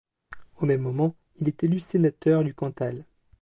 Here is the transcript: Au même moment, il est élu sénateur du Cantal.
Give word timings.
Au 0.57 0.65
même 0.65 0.81
moment, 0.81 1.13
il 1.35 1.47
est 1.47 1.63
élu 1.63 1.79
sénateur 1.79 2.43
du 2.43 2.55
Cantal. 2.55 3.05